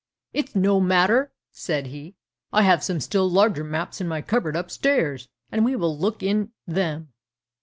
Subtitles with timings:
[0.33, 2.15] "It's no matter!" said he,
[2.51, 6.53] "I have some still larger maps in my cupboard upstairs, and we will look in
[6.65, 7.09] them."